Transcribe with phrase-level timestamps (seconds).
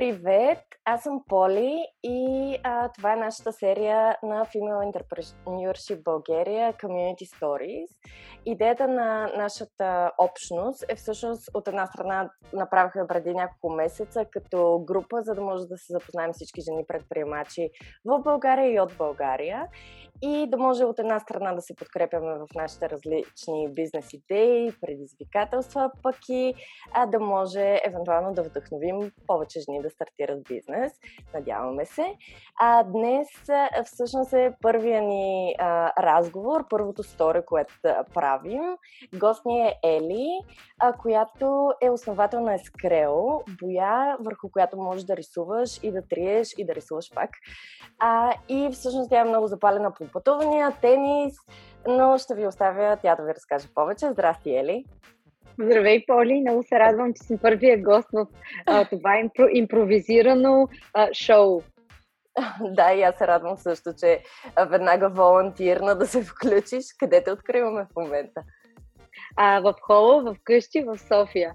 [0.00, 7.40] Привет, аз съм Поли и а, това е нашата серия на Female Entrepreneurship България Community
[7.40, 7.86] Stories.
[8.46, 15.22] Идеята на нашата общност е всъщност от една страна направихме преди няколко месеца като група,
[15.22, 17.70] за да може да се запознаем всички жени предприемачи
[18.04, 19.66] в България и от България
[20.22, 25.90] и да може от една страна да се подкрепяме в нашите различни бизнес идеи, предизвикателства,
[26.02, 26.54] пък и
[26.92, 30.92] а, да може евентуално да вдъхновим повече жени да стартират бизнес.
[31.34, 32.14] Надяваме се.
[32.60, 33.28] А днес
[33.84, 37.74] всъщност е първия ни а, разговор, първото сторе, което
[38.14, 38.62] правим.
[39.14, 40.28] Гост ни е Ели,
[40.78, 46.48] а, която е основател на Ескрео, боя, върху която можеш да рисуваш и да триеш
[46.58, 47.30] и да рисуваш пак.
[47.98, 51.34] А, и всъщност тя е много запалена по пътувания, тенис,
[51.88, 54.10] но ще ви оставя тя да ви разкаже повече.
[54.10, 54.84] Здрасти, Ели!
[55.62, 56.40] Здравей, Поли!
[56.40, 58.26] Много се радвам, че съм първия гост в
[58.66, 61.62] а, това импро, импровизирано а, шоу.
[62.60, 64.22] Да, и аз се радвам също, че
[64.70, 66.84] веднага волонтирна да се включиш.
[66.98, 68.42] Къде те откриваме в момента?
[69.36, 71.54] А, в хола, в къщи, в София.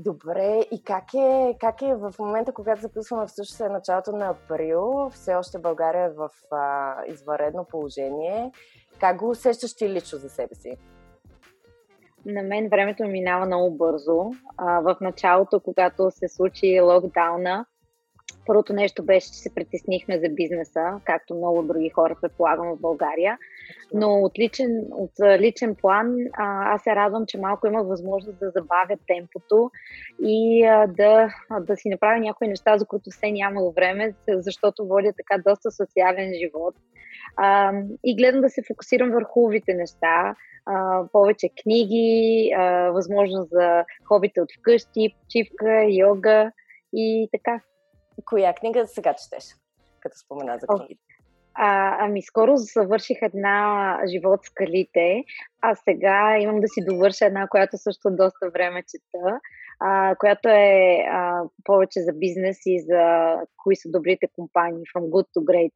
[0.00, 5.10] Добре, и как е, как е в момента, когато записваме всъщност е началото на април,
[5.10, 8.52] все още България е в а, извънредно положение.
[9.00, 10.76] Как го усещаш ти лично за себе си?
[12.26, 14.30] На мен времето минава много бързо.
[14.56, 17.66] А, в началото, когато се случи локдауна,
[18.48, 23.38] Първото нещо беше, че се притеснихме за бизнеса, както много други хора предполагам в България.
[23.94, 28.96] Но от личен, от личен план аз се радвам, че малко имах възможност да забавя
[29.06, 29.70] темпото
[30.22, 31.28] и да,
[31.60, 36.32] да си направя някои неща, за които все нямало време, защото водя така доста социален
[36.34, 36.74] живот.
[38.04, 40.34] И гледам да се фокусирам върху хубавите неща,
[41.12, 42.50] повече книги,
[42.92, 46.52] възможност за хобите от вкъщи, почивка, йога
[46.92, 47.60] и така.
[48.28, 49.44] Коя книга сега четеш,
[50.00, 51.02] като спомена за книгите?
[51.54, 55.24] А, ами скоро завърших една живот с калите,
[55.60, 59.40] а сега имам да си довърша една, която също доста време чета,
[59.80, 65.26] а, която е а, повече за бизнес и за кои са добрите компании, From Good
[65.36, 65.74] to Great.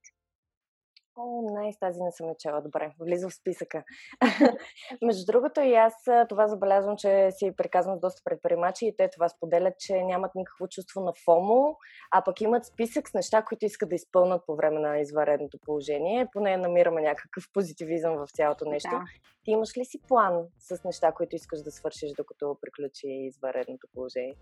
[1.17, 2.63] О, найс, тази не съм чела.
[2.63, 3.85] Добре, влиза в списъка.
[5.03, 5.95] Между другото и аз
[6.29, 11.01] това забелязвам, че си приказвам доста предприемачи и те това споделят, че нямат никакво чувство
[11.01, 11.77] на ФОМО,
[12.11, 16.29] а пък имат списък с неща, които искат да изпълнат по време на изваредното положение.
[16.33, 18.91] Поне намираме някакъв позитивизъм в цялото нещо.
[18.91, 19.05] Да.
[19.45, 24.35] Ти имаш ли си план с неща, които искаш да свършиш, докато приключи изваредното положение?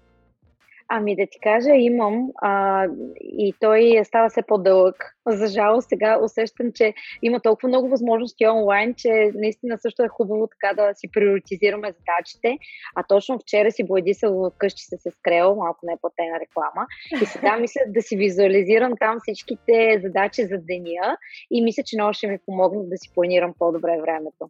[0.93, 2.87] Ами да ти кажа, имам а,
[3.21, 5.17] и той става все по-дълъг.
[5.27, 10.47] За жалост сега усещам, че има толкова много възможности онлайн, че наистина също е хубаво
[10.47, 12.59] така да си приоритизираме задачите.
[12.97, 16.87] А точно вчера си боядисал вкъщи се се скрел, малко не е платена реклама.
[17.23, 21.17] И сега мисля да си визуализирам там всичките задачи за деня
[21.51, 24.49] и мисля, че много ще ми помогнат да си планирам по-добре времето.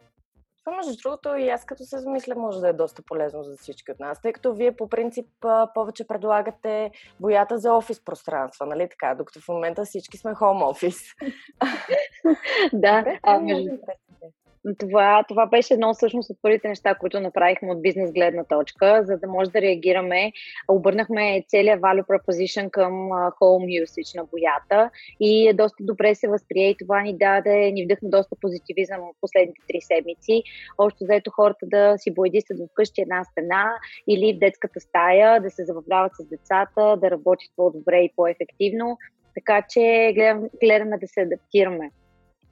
[0.65, 3.93] Това, между другото, и аз като се замисля, може да е доста полезно за всички
[3.93, 5.26] от нас, тъй като вие по принцип
[5.75, 6.91] повече предлагате
[7.21, 10.97] боята за офис пространства, нали така, докато в момента всички сме хом офис.
[12.72, 13.71] да, а, между,
[14.78, 19.16] това, това беше едно всъщност от първите неща, които направихме от бизнес гледна точка, за
[19.16, 20.32] да може да реагираме.
[20.69, 24.91] Обърнахме целият value proposition към home usage на боята
[25.21, 29.60] и доста добре се възприе и това ни даде, ни вдъхна доста позитивизъм в последните
[29.69, 30.43] три седмици.
[30.78, 33.65] Още заето хората да си боядисат вкъщи една стена
[34.09, 38.98] или в детската стая, да се забавляват с децата, да работят по-добре и по-ефективно.
[39.34, 41.91] Така че гледам, гледаме да се адаптираме.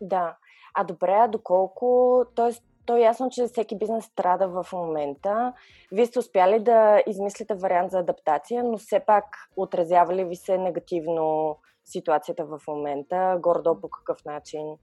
[0.01, 0.37] Да.
[0.75, 2.51] А добре, а доколко, т.е.
[2.87, 5.53] то е ясно, че всеки бизнес страда в момента.
[5.93, 9.25] Вие сте успяли да измислите вариант за адаптация, но все пак
[9.57, 13.39] отразява ли ви се негативно ситуацията в момента?
[13.41, 14.77] Гордо по какъв начин?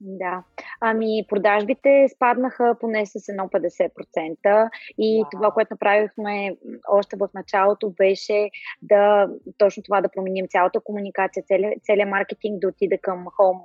[0.00, 0.42] Да.
[0.80, 5.30] Ами, продажбите спаднаха поне с едно 50% и wow.
[5.30, 6.56] това, което направихме
[6.88, 8.50] още в началото беше
[8.82, 9.28] да
[9.58, 13.62] точно това да променим цялата комуникация, целият, целият маркетинг да отиде към home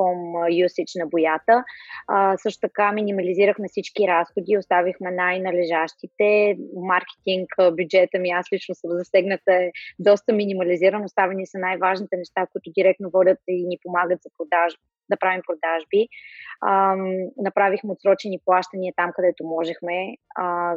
[0.00, 1.64] home usage на боята.
[2.08, 6.56] А, също така минимализирахме всички разходи, оставихме най-належащите.
[6.76, 11.04] Маркетинг, бюджета ми, аз лично съм засегната, е доста минимализиран.
[11.04, 14.80] Оставени са най-важните неща, които директно водят и ни помагат за продажба
[15.10, 16.08] да правим продажби.
[16.60, 16.96] А,
[17.36, 20.16] направихме отсрочени плащания там, където можехме.
[20.36, 20.76] А,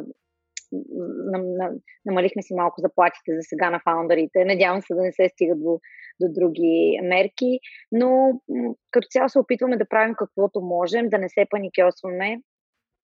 [2.06, 4.44] намалихме си малко заплатите за сега на фаундърите.
[4.44, 5.80] Надявам се да не се стига до,
[6.20, 7.60] до други мерки,
[7.92, 8.40] но
[8.90, 12.40] като цяло се опитваме да правим каквото можем, да не се паникьосваме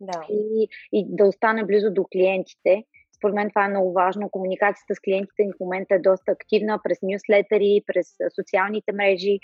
[0.01, 0.27] да.
[0.31, 2.85] и, и да остане близо до клиентите.
[3.17, 4.31] според мен това е много важно.
[4.31, 8.07] Комуникацията с клиентите ни в момента е доста активна през нюслетери, през
[8.41, 9.39] социалните мрежи,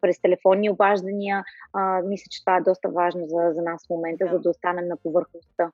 [0.00, 1.44] през телефонни обаждания.
[1.72, 4.30] А, мисля, че това е доста важно за, за нас в момента, да.
[4.32, 5.70] за да останем на повърхността.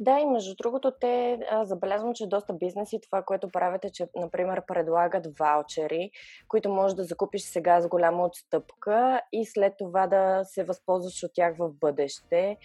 [0.00, 4.08] Да, и между другото, те а, забелязвам, че доста бизнеси това, което правят е, че,
[4.16, 6.10] например, предлагат ваучери,
[6.48, 11.30] които можеш да закупиш сега с голяма отстъпка и след това да се възползваш от
[11.34, 12.56] тях в бъдеще.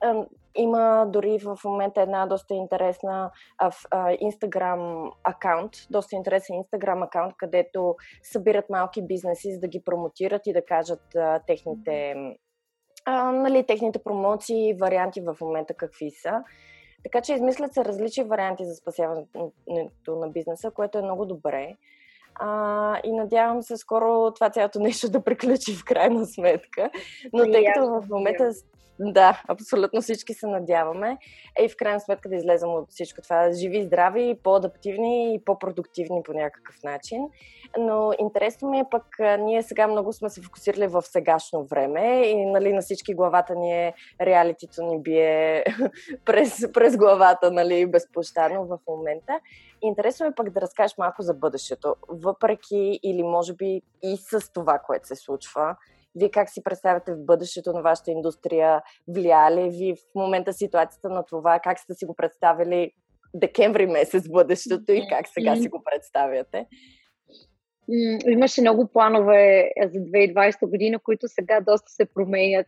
[0.00, 0.24] А,
[0.56, 3.30] има дори в момента една доста интересна
[4.20, 10.52] Инстаграм акаунт, доста интересен Инстаграм акаунт, където събират малки бизнеси, за да ги промотират и
[10.52, 12.14] да кажат а, техните
[13.04, 16.42] а, нали, техните промоции варианти в момента какви са.
[17.02, 21.76] Така че измислят се различни варианти за спасяването на бизнеса, което е много добре.
[22.34, 26.90] А, и надявам се скоро това цялото нещо да приключи в крайна сметка.
[27.32, 28.52] Но тъй като в момента
[29.00, 31.18] да, абсолютно всички се надяваме.
[31.58, 36.22] Е, и в крайна сметка да излезем от всичко това живи, здрави, по-адаптивни и по-продуктивни
[36.22, 37.28] по някакъв начин.
[37.78, 39.04] Но интересно ми е пък,
[39.38, 43.86] ние сега много сме се фокусирали в сегашно време и нали, на всички главата ни
[43.86, 45.64] е, реалитито ни бие
[46.24, 49.40] през, през главата, нали, безпощадно в момента.
[49.82, 54.78] Интересно е пък да разкажеш малко за бъдещето, въпреки или може би и с това,
[54.78, 55.76] което се случва
[56.14, 58.82] вие как си представяте в бъдещето на вашата индустрия?
[59.08, 61.58] Влияе ви в момента ситуацията на това?
[61.58, 62.90] Как сте си го представили
[63.34, 66.66] декември месец бъдещето и как сега си го представяте?
[68.28, 72.66] Имаше много планове за 2020 година, които сега доста се променят.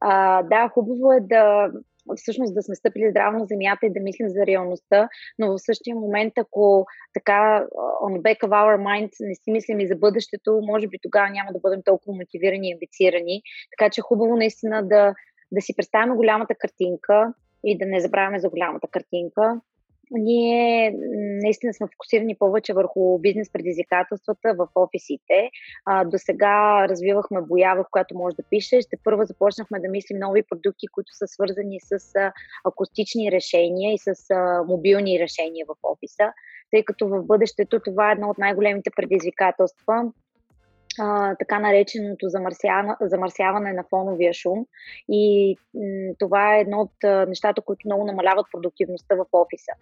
[0.00, 1.70] А, да, хубаво е да
[2.16, 5.08] всъщност да сме стъпили здраво на земята и да мислим за реалността,
[5.38, 7.66] но в същия момент, ако така
[8.04, 11.30] on the back of our mind не си мислим и за бъдещето, може би тогава
[11.30, 13.42] няма да бъдем толкова мотивирани и амбицирани.
[13.78, 15.14] Така че е хубаво наистина да,
[15.52, 17.32] да си представяме голямата картинка
[17.64, 19.60] и да не забравяме за голямата картинка
[20.10, 20.94] ние
[21.42, 25.50] наистина сме фокусирани повече върху бизнес предизвикателствата в офисите.
[26.06, 28.84] До сега развивахме боя, в която може да пишеш.
[28.90, 31.98] Те първо започнахме да мислим нови продукти, които са свързани с
[32.64, 34.14] акустични решения и с
[34.68, 36.32] мобилни решения в офиса,
[36.70, 40.12] тъй като в бъдещето това е едно от най-големите предизвикателства
[41.00, 44.66] а, така нареченото замърсяване, замърсяване на фоновия шум.
[45.08, 49.72] И м- това е едно от а, нещата, които много намаляват продуктивността в офиса.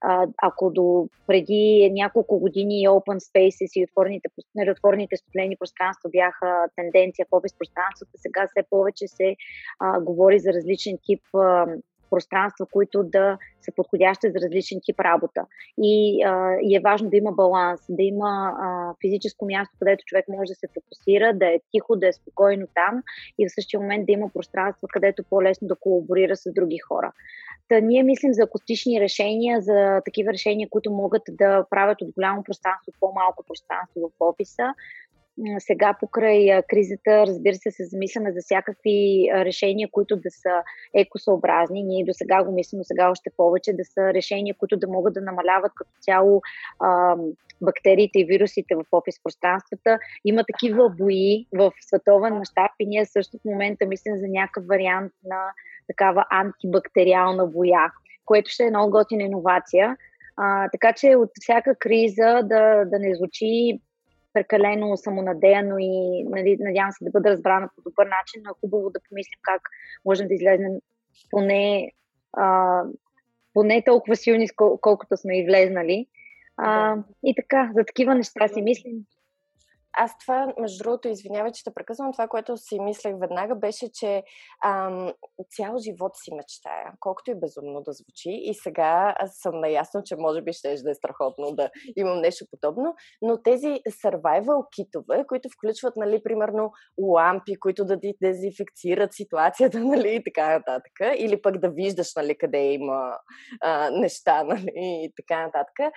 [0.00, 4.28] А, ако до преди няколко години Open Spaces и отворените,
[4.70, 9.36] отворените студени пространства бяха тенденция в офис пространствата, сега все повече се
[9.80, 11.66] а, говори за различен тип а,
[12.10, 15.46] пространства, които да са подходящи за различен тип работа.
[15.78, 20.24] И, а, и е важно да има баланс, да има а, физическо място, където човек
[20.28, 23.02] може да се фокусира, да е тихо, да е спокойно там
[23.38, 27.12] и в същия момент да има пространство, където по-лесно да колаборира с други хора.
[27.68, 32.42] Та ние мислим за акустични решения, за такива решения, които могат да правят от голямо
[32.42, 34.74] пространство по-малко пространство в офиса,
[35.58, 40.62] сега покрай кризата, разбира се, се замисляме за всякакви решения, които да са
[40.94, 41.82] екосъобразни.
[41.82, 45.14] Ние до сега го мислим, но сега още повече да са решения, които да могат
[45.14, 46.42] да намаляват като цяло
[46.80, 47.16] а,
[47.60, 49.98] бактериите и вирусите в офис пространствата.
[50.24, 55.12] Има такива бои в световен мащаб и ние също в момента мислим за някакъв вариант
[55.24, 55.40] на
[55.86, 57.92] такава антибактериална боя,
[58.24, 59.96] което ще е много готина иновация.
[60.36, 63.80] А, така че от всяка криза да, да не звучи
[64.34, 68.90] прекалено самонадеяно и нали, надявам се да бъда разбрана по добър начин, но е хубаво
[68.90, 69.62] да помислим как
[70.04, 70.72] можем да излезнем
[71.30, 71.92] поне,
[72.32, 72.82] а,
[73.54, 76.06] поне толкова силни, колкото сме и влезнали.
[76.56, 78.94] А, и така, за такива неща си мислим
[79.98, 84.22] аз това, между другото, извинявай, че те прекъсвам, това, което си мислех веднага, беше, че
[84.64, 85.12] ам,
[85.50, 88.30] цял живот си мечтая, колкото и безумно да звучи.
[88.30, 92.44] И сега аз съм наясно, че може би ще да е страхотно да имам нещо
[92.50, 96.72] подобно, но тези survival китове, които включват, нали, примерно,
[97.02, 102.38] лампи, които да ти дезинфекцират ситуацията, нали, и така нататък, или пък да виждаш, нали,
[102.38, 103.18] къде има
[103.60, 105.94] а, неща, нали, и така нататък.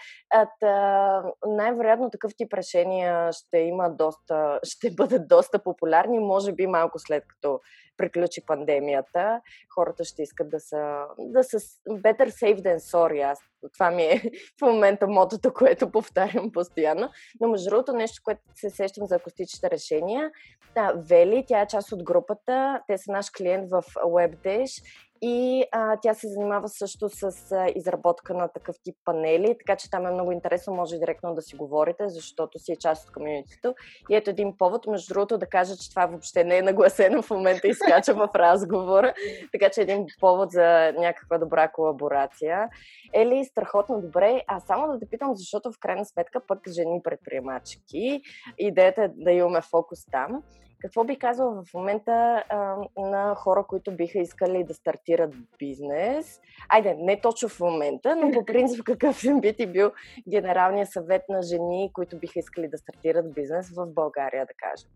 [1.47, 7.23] Най-вероятно такъв тип решения ще има доста, ще бъдат доста популярни, може би малко след
[7.27, 7.59] като
[7.97, 9.41] приключи пандемията.
[9.75, 13.31] Хората ще искат да са, да са better safe than sorry.
[13.31, 13.39] Аз,
[13.73, 14.21] това ми е
[14.59, 17.09] в момента мотото, което повтарям постоянно.
[17.39, 20.31] Но между другото нещо, което се сещам за акустичните решения,
[20.75, 24.83] да, Вели, тя е част от групата, те са наш клиент в WebDash
[25.21, 29.89] и а, тя се занимава също с а, изработка на такъв тип панели, така че
[29.89, 33.75] там е много интересно, може директно да си говорите, защото си е част от комьюнитито.
[34.09, 37.29] И ето един повод, между другото, да кажа, че това въобще не е нагласено в
[37.29, 39.13] момента и скача в разговора,
[39.51, 42.69] така че един повод за някаква добра колаборация.
[43.13, 44.41] Ели, страхотно добре.
[44.47, 48.21] А само да те питам, защото в крайна сметка пък жени предприемачки,
[48.57, 50.43] идеята е да имаме фокус там.
[50.81, 56.39] Какво би казала в момента а, на хора, които биха искали да стартират бизнес?
[56.69, 59.91] Айде, не точно в момента, но по принцип какъв би ти бил
[60.29, 64.89] генералният съвет на жени, които биха искали да стартират бизнес в България, да кажем?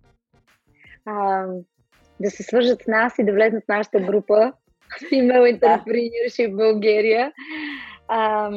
[1.06, 1.46] А,
[2.20, 4.54] да се свържат с нас и да влезнат в нашата група
[5.12, 7.32] Female Entrepreneurship България.
[8.08, 8.52] А,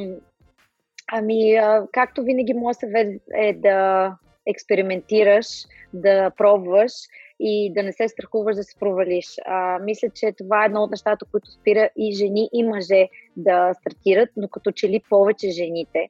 [1.12, 4.10] ами, а, както винаги, моят съвет е да
[4.46, 5.46] експериментираш,
[5.94, 6.92] да пробваш
[7.40, 9.26] и да не се страхуваш да се провалиш.
[9.46, 13.74] А, мисля, че това е едно от нещата, които спира и жени, и мъже да
[13.74, 16.08] стартират, но като че ли повече жените.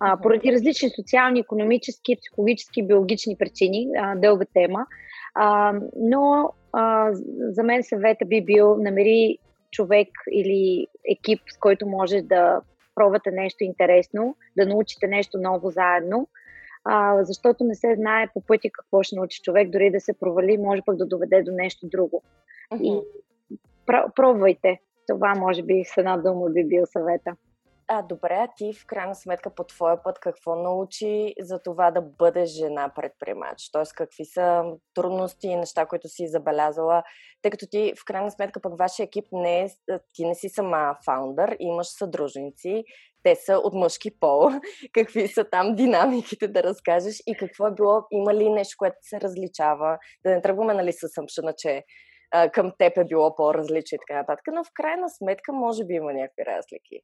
[0.00, 4.86] А, поради различни социални, економически, психологически, биологични причини, а, дълга тема.
[5.34, 7.10] А, но а,
[7.48, 9.38] за мен съвета би бил намери
[9.70, 12.60] човек или екип, с който може да
[12.94, 16.28] пробвате нещо интересно, да научите нещо ново заедно
[16.84, 20.58] а, защото не се знае по пътя какво ще научи човек, дори да се провали,
[20.58, 22.22] може пък да доведе до нещо друго.
[22.72, 22.82] Uh-huh.
[22.82, 23.58] И
[24.16, 24.80] пробвайте.
[25.08, 27.36] Това може би с една дума би бил съвета.
[27.88, 32.00] А, добре, а ти в крайна сметка по твоя път какво научи за това да
[32.02, 33.70] бъдеш жена предприемач?
[33.72, 34.64] Тоест какви са
[34.94, 37.02] трудности и неща, които си забелязала,
[37.42, 39.68] тъй като ти в крайна сметка пък вашия екип не е,
[40.12, 42.84] ти не си сама фаундър, имаш съдружници,
[43.22, 44.48] те са от мъжки пол.
[44.92, 49.20] Какви са там динамиките да разкажеш и какво е било, има ли нещо, което се
[49.20, 49.98] различава?
[50.24, 51.82] Да не тръгваме, нали, с съмшена, че
[52.52, 56.12] към теб е било по-различно и така нататък, но в крайна сметка може би има
[56.12, 57.00] някакви разлики.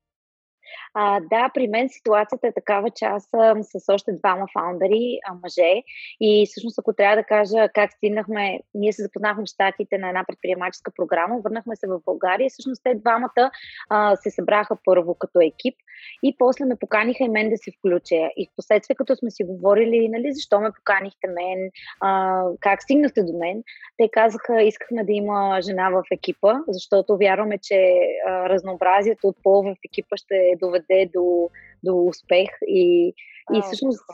[0.94, 5.82] А, да, при мен ситуацията е такава, че аз съм с още двама фаундъри, мъже.
[6.20, 10.24] И всъщност, ако трябва да кажа как стигнахме, ние се запознахме в Штатите на една
[10.28, 13.50] предприемаческа програма, върнахме се в България всъщност те двамата
[13.90, 15.74] а, се събраха първо като екип
[16.22, 18.30] и после ме поканиха и мен да се включа.
[18.36, 23.22] И в последствие, като сме си говорили, нали, защо ме поканихте мен, а, как стигнахте
[23.22, 23.62] до мен,
[23.96, 27.98] те казаха, искахме да има жена в екипа, защото вярваме, че
[28.28, 31.50] а, разнообразието от пол в екипа ще доведе до,
[31.84, 32.48] до успех.
[32.66, 33.14] И,
[33.50, 34.04] а, и всъщност,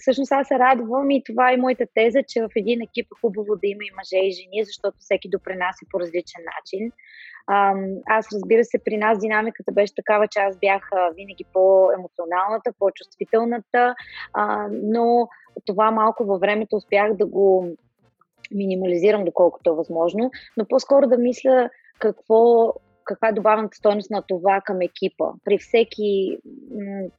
[0.00, 3.56] всъщност аз се радвам и това е моята теза, че в един екип е хубаво
[3.56, 6.92] да има и мъже и жени, защото всеки допринася по различен начин.
[8.06, 13.94] Аз разбира се, при нас динамиката беше такава, че аз бях винаги по-емоционалната, по-чувствителната,
[14.72, 15.28] но
[15.66, 17.68] това малко във времето успях да го
[18.50, 22.72] минимализирам доколкото е възможно, но по-скоро да мисля какво
[23.14, 25.24] каква е добавената стойност на това към екипа.
[25.44, 26.38] При всеки,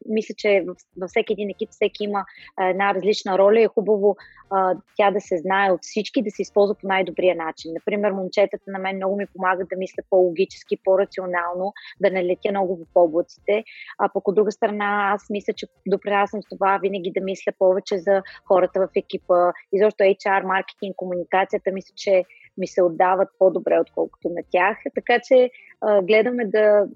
[0.09, 0.65] мисля, че
[0.97, 2.25] във всеки един екип всеки има
[2.61, 4.15] една различна роля и е хубаво
[4.49, 7.73] а, тя да се знае от всички, да се използва по най-добрия начин.
[7.73, 12.75] Например, момчетата на мен много ми помагат да мисля по-логически, по-рационално, да не летя много
[12.75, 13.63] в облаците.
[13.97, 17.97] А пък от друга страна, аз мисля, че допринасям с това винаги да мисля повече
[17.97, 19.51] за хората в екипа.
[19.73, 22.23] Изобщо HR, маркетинг, комуникацията, мисля, че
[22.57, 24.77] ми се отдават по-добре, отколкото на тях.
[24.95, 25.49] Така че
[25.81, 26.87] а, гледаме да,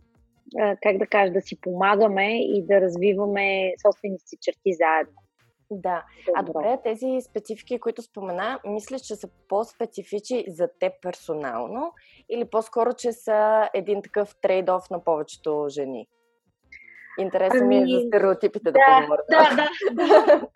[0.59, 5.21] а, как да кажа, да си помагаме и да развиваме собствените си черти заедно.
[5.71, 6.05] Да.
[6.35, 11.93] А добре, тези специфики, които спомена, мислиш, че са по-специфични за теб персонално
[12.29, 16.07] или по-скоро, че са един такъв трейд-оф на повечето жени?
[17.19, 17.75] Интересно ами...
[17.75, 19.25] ми е за ами, стереотипите да, да поговорим.
[19.29, 20.47] Да, да, да.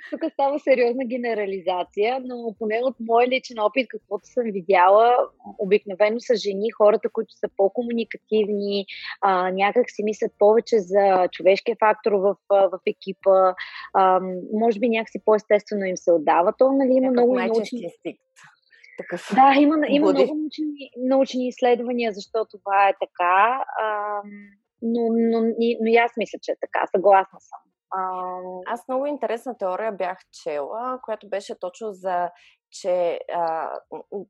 [0.10, 5.16] Тук става сериозна генерализация, но поне от мой личен опит, каквото съм видяла,
[5.58, 8.86] обикновено са жени, хората, които са по-комуникативни,
[9.20, 13.54] а, някак си мислят повече за човешкия фактор в, в екипа,
[13.94, 14.20] а,
[14.52, 16.52] може би някакси по-естествено им се отдава.
[16.58, 17.92] То, нали, има много научни...
[18.98, 23.64] Такъв да, има, има много научни, научни изследвания, защо това е така.
[23.78, 24.20] А,
[24.82, 26.86] но, но, но, и аз мисля, че е така.
[26.96, 27.60] Съгласна съм.
[27.90, 28.20] А...
[28.66, 32.30] Аз много интересна теория бях чела, която беше точно за
[32.70, 33.70] че а,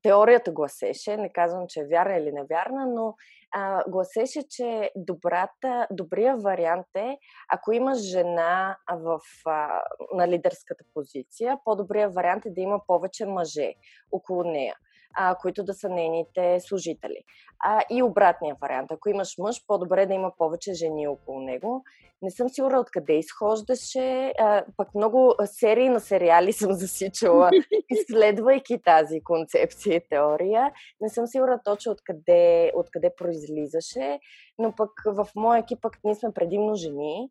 [0.02, 3.14] теорията гласеше, не казвам, че е вярна или невярна, но
[3.52, 7.16] а, гласеше, че добрата, добрия вариант е,
[7.52, 9.82] ако имаш жена в, а,
[10.14, 13.72] на лидерската позиция, по-добрия вариант е да има повече мъже
[14.12, 14.74] около нея.
[15.14, 17.24] А, които да са нейните служители.
[17.64, 18.90] А, и обратния вариант.
[18.92, 21.84] Ако имаш мъж, по-добре да има повече жени около него.
[22.22, 24.32] Не съм сигурна откъде изхождаше.
[24.38, 27.50] А, пък много серии на сериали съм засичала,
[27.90, 30.72] изследвайки тази концепция и теория.
[31.00, 34.20] Не съм сигурна точно откъде, откъде произлизаше,
[34.58, 37.30] но пък в моя екип пък ние сме предимно жени.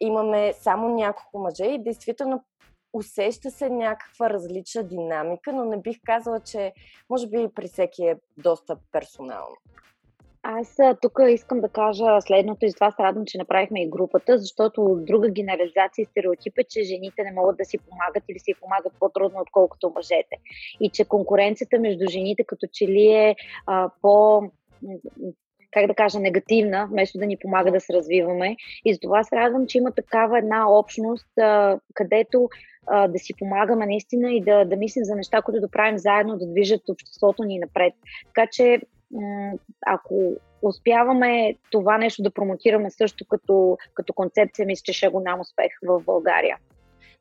[0.00, 2.44] Имаме само няколко мъже и действително
[2.92, 6.72] усеща се някаква различна динамика, но не бих казала, че
[7.10, 9.56] може би при всеки е доста персонално.
[10.42, 14.38] Аз тук искам да кажа следното и с това се радвам, че направихме и групата,
[14.38, 18.54] защото друга генерализация и стереотип е, че жените не могат да си помагат или си
[18.60, 20.36] помагат по-трудно, отколкото мъжете.
[20.80, 24.42] И че конкуренцията между жените като че ли е а, по
[25.70, 28.56] как да кажа, негативна, вместо да ни помага да се развиваме.
[28.84, 31.28] И затова се радвам, че има такава една общност,
[31.94, 32.48] където
[33.08, 36.46] да си помагаме наистина и да, да мислим за неща, които да правим заедно, да
[36.46, 37.94] движат обществото ни напред.
[38.26, 38.80] Така че,
[39.86, 45.40] ако успяваме това нещо да промотираме също като, като концепция, мисля, че ще е голям
[45.40, 46.56] успех в България.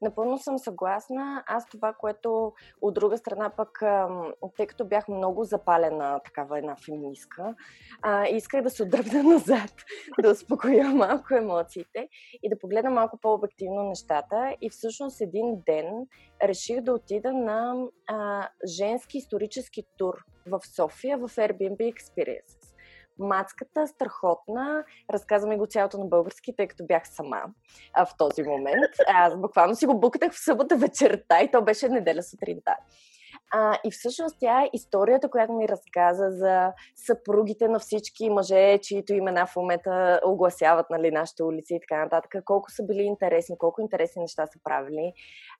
[0.01, 1.43] Напълно съм съгласна.
[1.47, 3.83] Аз това, което от друга страна пък,
[4.57, 7.55] тъй като бях много запалена такава една феминистка,
[8.31, 9.71] исках да се отдръпна назад,
[10.21, 12.09] да успокоя малко емоциите
[12.43, 14.55] и да погледна малко по-обективно нещата.
[14.61, 16.07] И всъщност един ден
[16.43, 20.13] реших да отида на а, женски исторически тур
[20.45, 22.58] в София в Airbnb Experience
[23.19, 24.83] мацката, страхотна.
[25.13, 27.41] Разказвам и го цялото на български, тъй като бях сама
[27.93, 28.91] а, в този момент.
[29.07, 32.75] Аз буквално си го букатах в събота вечерта и то беше неделя сутринта.
[33.51, 39.13] А, и всъщност тя е историята, която ми разказа за съпругите на всички мъже, чието
[39.13, 42.43] имена в момента огласяват нали, нашите улици и така нататък.
[42.45, 45.13] Колко са били интересни, колко интересни неща са правили.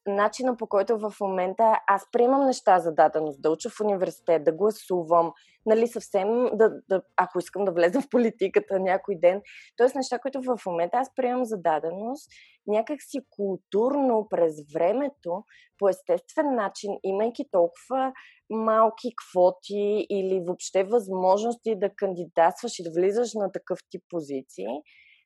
[0.08, 4.52] Начина по който в момента аз приемам неща за даденост, да уча в университет, да
[4.52, 5.34] гласувам,
[5.70, 9.42] нали, съвсем, да, да, ако искам да влезем в политиката някой ден.
[9.78, 12.32] Тоест неща, които в момента аз приемам за даденост,
[12.68, 15.44] някак си културно през времето,
[15.78, 18.14] по естествен начин, имайки толкова
[18.50, 24.68] малки квоти или въобще възможности да кандидатстваш и да влизаш на такъв тип позиции,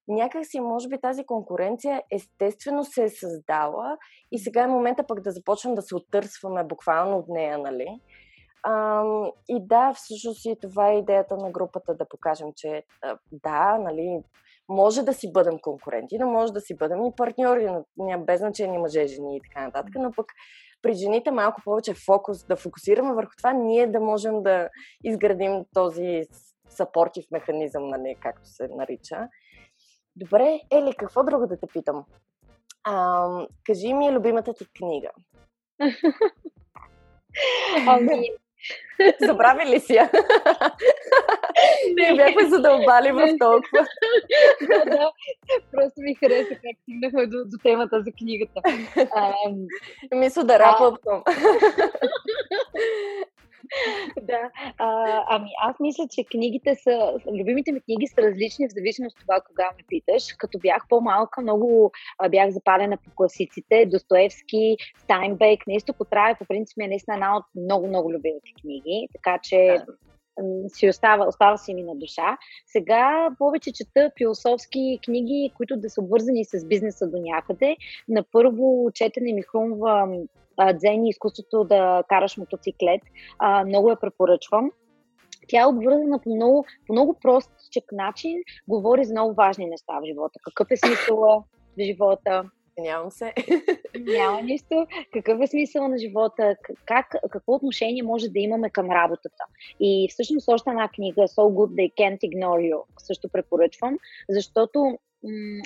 [0.07, 3.97] някак си, може би, тази конкуренция естествено се е създала
[4.31, 7.99] и сега е момента пък да започнем да се оттърсваме буквално от нея, нали?
[8.63, 9.03] А,
[9.49, 12.83] и да, всъщност и това е идеята на групата да покажем, че
[13.31, 14.23] да, нали,
[14.69, 17.69] може да си бъдем конкуренти, но може да си бъдем и партньори,
[18.19, 20.31] без значение мъже, жени и така нататък, но пък
[20.81, 24.69] при жените малко повече фокус, да фокусираме върху това, ние да можем да
[25.03, 26.21] изградим този
[26.69, 29.29] съпортив механизъм, нали, както се нарича.
[30.15, 32.05] Добре, Ели, какво друго да те питам?
[32.83, 33.27] А,
[33.65, 35.09] кажи ми любимата ти книга.
[37.87, 38.29] Ами,
[39.19, 40.09] Забрави ли си я?
[41.95, 43.85] Не бяхме задълбали в толкова.
[44.85, 45.11] да,
[45.71, 48.61] просто ми хареса как стигнахме до, до темата за книгата.
[50.15, 51.23] Мисля да рапъпвам.
[54.21, 54.51] да.
[54.77, 59.21] А, ами аз мисля, че книгите са, любимите ми книги са различни в зависимост от
[59.21, 60.33] това кога ме питаш.
[60.37, 63.85] Като бях по-малка, много а, бях запалена по класиците.
[63.85, 69.07] Достоевски, Стайнбек, наистина Котраев, по принцип е наистина една от много-много любимите книги.
[69.13, 69.93] Така че да
[70.67, 72.37] си остава, остава си ми на душа.
[72.65, 77.77] Сега повече чета философски книги, които да са обвързани с бизнеса до някъде.
[78.09, 80.07] На първо четене ми хрумва
[80.73, 83.01] дзен и изкуството да караш мотоциклет.
[83.39, 84.71] А, много я препоръчвам.
[85.47, 90.05] Тя е обвързана по много, по много простичък начин, говори за много важни неща в
[90.05, 90.39] живота.
[90.43, 91.43] Какъв е смисъла
[91.77, 92.43] в живота,
[92.77, 93.33] Нямам се.
[93.99, 94.87] Няма нищо.
[95.13, 96.55] Какъв е смисъл на живота?
[96.85, 99.43] Как, какво отношение може да имаме към работата?
[99.79, 103.97] И всъщност още една книга, So Good They Can't Ignore You, също препоръчвам,
[104.29, 104.97] защото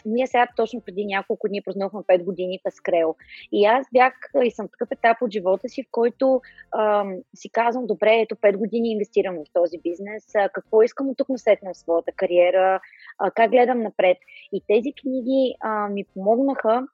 [0.06, 3.16] ние сега точно преди няколко дни празнувахме 5 години Паскрел.
[3.52, 6.42] И аз бях и съм такъв етап от живота си, в който
[6.78, 11.18] ам, си казвам, добре, ето 5 години инвестирам в този бизнес, а, какво искам от
[11.18, 12.80] тук насетна в своята кариера,
[13.18, 14.18] а, как гледам напред.
[14.52, 16.88] И тези книги а, ми помогнаха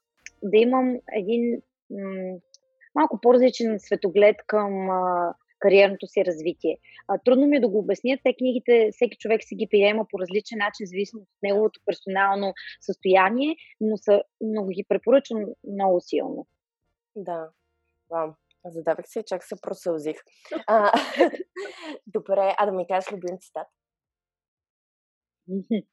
[0.43, 2.37] да имам един м-
[2.95, 6.77] малко по-различен светоглед към а, кариерното си развитие.
[7.07, 8.17] А, трудно ми е да го обясня.
[8.23, 13.55] Те книгите, всеки човек си ги приема по различен начин, зависимо от неговото персонално състояние,
[13.81, 16.47] но, са, много ги препоръчвам много силно.
[17.15, 17.49] Да.
[18.09, 18.31] Вау.
[18.65, 20.15] Задавах се и чак се просълзих.
[20.67, 20.91] А,
[22.07, 23.67] добре, а да ми кажеш любим цитат?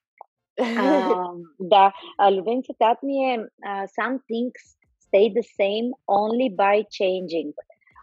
[0.79, 7.53] а, да, а, любим цитат ми е Some things stay the same only by changing.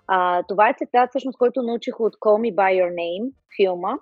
[0.07, 3.93] А, това е цитат, всъщност, който научих от Call Me By Your Name, филма.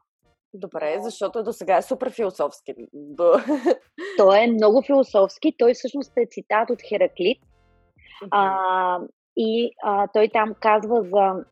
[0.53, 2.73] Добре, защото до сега е супер философски.
[4.17, 5.55] Той е много философски.
[5.57, 7.37] Той всъщност е цитат от Хераклит.
[8.31, 8.99] А,
[9.37, 11.45] и а, той там казва за,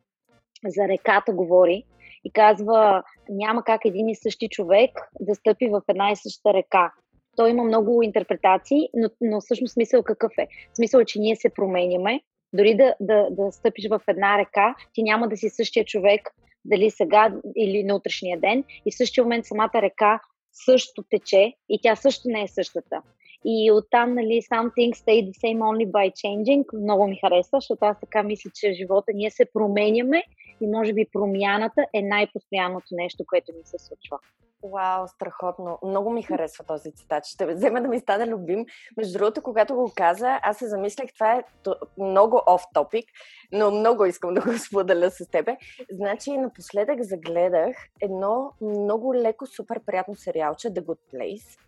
[0.66, 1.84] за реката, говори.
[2.24, 6.92] И казва, няма как един и същи човек да стъпи в една и съща река.
[7.36, 10.46] Той има много интерпретации, но, но всъщност смисъл какъв е?
[10.74, 12.20] Смисъл е, че ние се променяме.
[12.52, 16.34] Дори да, да, да стъпиш в една река, ти няма да си същия човек,
[16.64, 18.64] дали сега или на утрешния ден.
[18.86, 20.20] И в същия момент самата река
[20.52, 23.02] също тече и тя също не е същата.
[23.44, 26.82] И оттам, нали, some things stay the same only by changing.
[26.82, 30.22] Много ми харесва, защото аз така мисля, че живота ние се променяме
[30.60, 34.18] и може би промяната е най-постоянното нещо, което ни се случва.
[34.72, 35.78] Вау, страхотно.
[35.84, 37.26] Много ми харесва този цитат.
[37.26, 38.66] Ще взема да ми стане любим.
[38.96, 41.44] Между другото, когато го каза, аз се замислях, това е
[41.98, 42.36] много
[42.74, 43.04] topic,
[43.52, 45.56] но много искам да го споделя с тебе.
[45.90, 51.58] Значи, напоследък загледах едно много леко, супер приятно сериалче The Good Place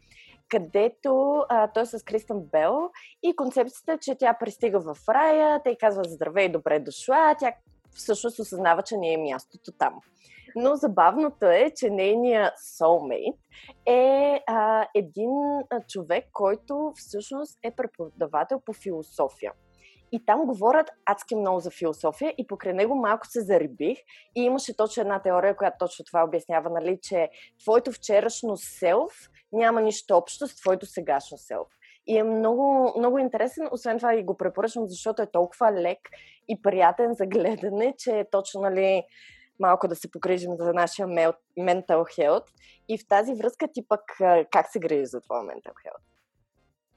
[0.49, 2.90] където а, той е с Кристен Бел
[3.22, 7.53] и концепцията е, че тя пристига в рая, те казва здравей, добре дошла, тя
[7.97, 9.95] всъщност осъзнава, че не е мястото там.
[10.57, 13.37] Но забавното е, че нейният soulmate
[13.87, 15.31] е а, един
[15.71, 19.53] а, човек, който всъщност е преподавател по философия.
[20.13, 23.99] И там говорят адски много за философия и покрай него малко се зарибих
[24.37, 27.29] и имаше точно една теория, която точно това обяснява, нали, че
[27.65, 31.69] твоето вчерашно селф няма нищо общо с твоето сегашно селф.
[32.07, 35.99] И е много, много интересен, освен това и го препоръчвам, защото е толкова лек
[36.49, 39.03] и приятен за гледане, че е точно, нали,
[39.61, 41.09] малко да се погрижим за нашия
[41.59, 42.47] mental health.
[42.88, 44.01] И в тази връзка ти пък
[44.51, 46.16] как се грижи за твоя mental health?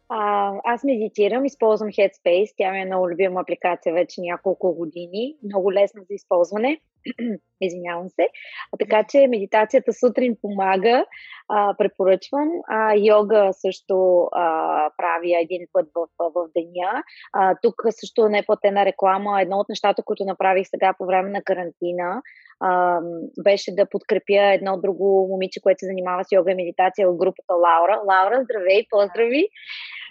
[0.09, 2.53] А, аз медитирам, използвам Headspace.
[2.57, 5.35] Тя ми е много любима апликация вече няколко години.
[5.43, 6.81] Много лесна за използване.
[7.61, 8.29] Извинявам се.
[8.73, 11.05] А, така че медитацията сутрин помага.
[11.47, 12.49] А, препоръчвам.
[12.67, 17.03] А, йога също а, правя един път в, в, деня.
[17.33, 19.41] А, тук също не е платена реклама.
[19.41, 22.21] Едно от нещата, които направих сега по време на карантина,
[22.59, 22.99] а,
[23.43, 27.53] беше да подкрепя едно друго момиче, което се занимава с йога и медитация в групата
[27.53, 28.01] Лаура.
[28.07, 29.47] Лаура, здравей, поздрави!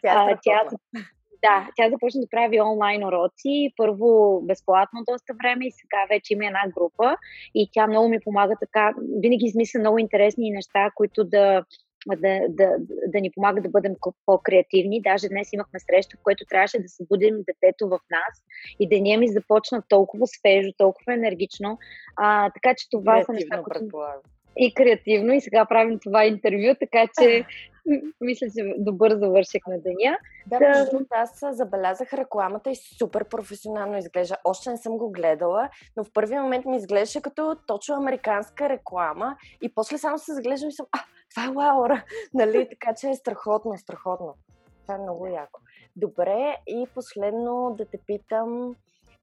[0.03, 0.61] Тя, е а, тя,
[1.43, 6.47] да, тя започна да прави онлайн уроци, първо безплатно доста време и сега вече има
[6.47, 7.17] една група
[7.55, 11.65] и тя много ми помага така, винаги измисля много интересни неща, които да,
[12.07, 13.95] да, да, да ни помага да бъдем
[14.27, 15.03] по-креативни.
[15.03, 18.45] Даже днес имахме среща, в която трябваше да събудим детето в нас
[18.81, 21.79] и деня ми започна толкова свежо, толкова енергично.
[22.17, 23.99] А, така че това Креативно, са неща, които...
[24.61, 27.45] И креативно, и сега правим това интервю, така че
[28.21, 30.19] мисля, че добър завърших на деня.
[30.47, 30.75] Да, да.
[30.75, 34.37] Защото аз забелязах рекламата и супер професионално изглежда.
[34.45, 39.37] Още не съм го гледала, но в първи момент ми изглеждаше като точно американска реклама
[39.63, 40.99] и после само се заглеждам и съм, а,
[41.31, 42.69] това е Лаура, нали?
[42.69, 44.35] Така че е страхотно, страхотно.
[44.83, 45.61] Това е много яко.
[45.97, 48.75] Добре, и последно да те питам,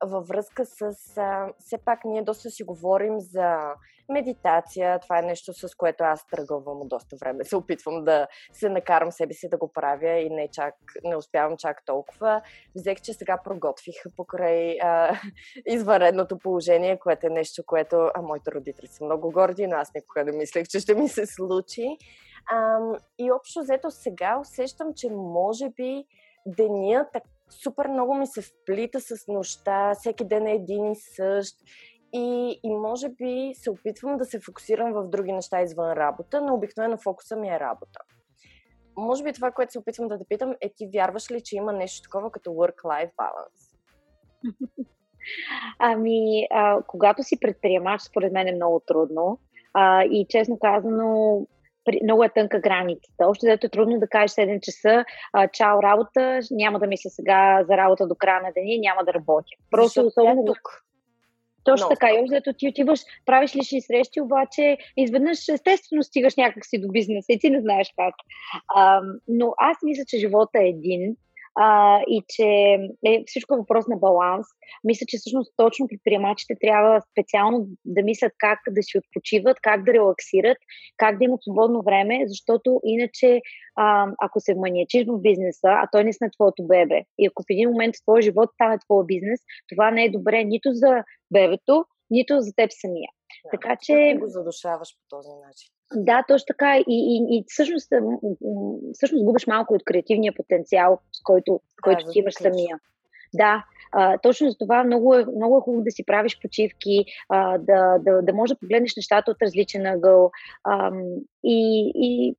[0.04, 0.82] във връзка с...
[1.18, 3.74] А, все пак ние доста си говорим за
[4.10, 5.00] медитация.
[5.00, 7.44] Това е нещо, с което аз тръгвам от доста време.
[7.46, 11.58] Се опитвам да се накарам себе си да го правя и не, чак, не успявам
[11.58, 12.42] чак толкова.
[12.76, 15.20] Взех, че сега проготвих покрай а,
[15.68, 20.24] извънредното положение, което е нещо, което а, моите родители са много горди, но аз никога
[20.24, 21.98] не мислех, че ще ми се случи.
[22.52, 22.80] А,
[23.20, 26.06] и общо взето сега усещам, че може би
[26.46, 31.56] деня така супер много ми се вплита с нощта, всеки ден е един и същ.
[32.14, 36.54] И, и може би се опитвам да се фокусирам в други неща извън работа, но
[36.54, 38.00] обикновено фокуса ми е работа.
[38.98, 41.74] Може би това, което се опитвам да те питам е ти вярваш ли, че има
[41.74, 43.76] нещо такова като work-life balance?
[45.80, 49.40] Ами, а, когато си предприемач, според мен е много трудно.
[49.74, 51.42] А, и честно казано,
[52.04, 53.28] много е тънка границата.
[53.28, 57.64] Още дето е трудно да кажеш 7 часа, а, чао работа, няма да мисля сега
[57.70, 59.48] за работа до края на деня, няма да работя.
[59.72, 60.85] Просто Защо особено е тук.
[61.66, 62.08] Точно така.
[62.10, 67.40] И общо ти отиваш, правиш лични срещи, обаче изведнъж естествено стигаш някакси до бизнеса и
[67.40, 68.16] ти не знаеш как.
[68.76, 71.16] А, но аз мисля, че живота е един
[71.56, 72.48] а, и че
[73.06, 74.48] е всичко е въпрос на баланс.
[74.84, 79.94] Мисля, че всъщност точно предприемачите трябва специално да мислят как да си отпочиват, как да
[79.94, 80.58] релаксират,
[80.98, 83.42] как да имат свободно време, защото иначе
[83.76, 87.50] а, ако се маниачиш в бизнеса, а той не е твоето бебе, и ако в
[87.50, 89.40] един момент твоя живот стане твоя бизнес,
[89.70, 93.10] това не е добре нито за бебето, нито за теб самия.
[93.44, 94.18] Да, така че.
[94.20, 95.75] го задушаваш по този начин.
[95.94, 96.78] Да, точно така.
[96.78, 97.94] И, и, и всъщност,
[98.94, 102.80] всъщност губиш малко от креативния потенциал, с който, да, който ти имаш самия.
[103.34, 107.58] Да, А, точно за това много е, много е хубаво да си правиш почивки, а,
[107.58, 110.32] да, да, да можеш да погледнеш нещата от различен ъгъл.
[110.64, 110.92] А,
[111.44, 112.36] и, и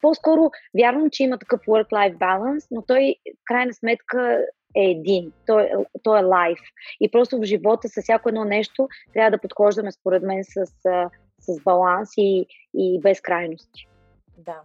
[0.00, 4.44] по-скоро вярвам, че има такъв work-life balance, но той в крайна сметка
[4.76, 5.32] е един.
[5.46, 5.70] Той,
[6.02, 6.58] той е лайф.
[7.00, 10.64] И просто в живота с всяко едно нещо трябва да подхождаме, според мен, с,
[11.40, 13.88] с баланс и, и без крайности.
[14.38, 14.60] Да.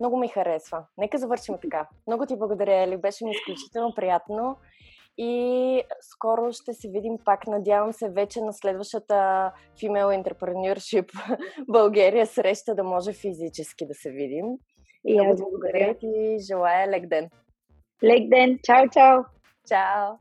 [0.00, 0.84] Много ми харесва.
[0.98, 1.88] Нека завършим така.
[2.06, 2.96] Много ти благодаря, Ели.
[2.96, 4.56] Беше ми изключително приятно.
[5.18, 9.14] И скоро ще се видим пак, надявам се, вече на следващата
[9.82, 11.12] Female Entrepreneurship
[11.68, 14.46] България среща да може физически да се видим.
[15.06, 16.36] И аз благодаря ти.
[16.46, 17.30] Желая лек ден.
[18.04, 18.58] Лек ден.
[18.62, 19.22] Чао, чао.
[19.68, 20.14] Чао.